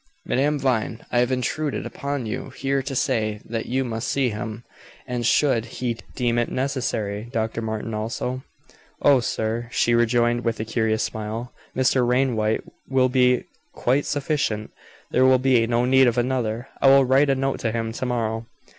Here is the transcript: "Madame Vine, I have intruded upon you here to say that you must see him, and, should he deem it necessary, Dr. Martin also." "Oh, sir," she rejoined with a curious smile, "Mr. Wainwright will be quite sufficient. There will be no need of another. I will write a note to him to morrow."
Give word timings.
"Madame 0.25 0.57
Vine, 0.57 1.05
I 1.11 1.19
have 1.19 1.31
intruded 1.31 1.85
upon 1.85 2.25
you 2.25 2.49
here 2.49 2.81
to 2.81 2.95
say 2.95 3.39
that 3.45 3.67
you 3.67 3.83
must 3.83 4.07
see 4.07 4.29
him, 4.31 4.63
and, 5.05 5.23
should 5.27 5.65
he 5.65 5.95
deem 6.15 6.39
it 6.39 6.49
necessary, 6.49 7.29
Dr. 7.31 7.61
Martin 7.61 7.93
also." 7.93 8.41
"Oh, 9.03 9.19
sir," 9.19 9.69
she 9.71 9.93
rejoined 9.93 10.43
with 10.43 10.59
a 10.59 10.65
curious 10.65 11.03
smile, 11.03 11.53
"Mr. 11.77 12.03
Wainwright 12.07 12.63
will 12.89 13.09
be 13.09 13.43
quite 13.73 14.07
sufficient. 14.07 14.71
There 15.11 15.23
will 15.25 15.37
be 15.37 15.67
no 15.67 15.85
need 15.85 16.07
of 16.07 16.17
another. 16.17 16.67
I 16.81 16.87
will 16.87 17.05
write 17.05 17.29
a 17.29 17.35
note 17.35 17.59
to 17.59 17.71
him 17.71 17.91
to 17.91 18.05
morrow." 18.07 18.47